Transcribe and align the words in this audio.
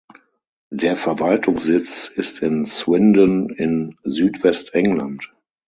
Der 0.71 0.97
Verwaltungssitz 0.97 2.07
ist 2.07 2.39
in 2.41 2.65
Swindon 2.65 3.51
in 3.51 3.99
Südwestengland. 4.01 5.31